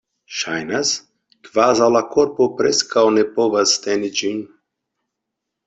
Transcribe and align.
Ŝajnas, 0.35 0.93
kvazaŭ 1.49 1.89
la 1.97 2.01
korpo 2.17 2.49
preskaŭ 2.63 3.05
ne 3.19 3.27
povas 3.39 3.77
teni 3.87 4.13
ĝin. 4.23 4.43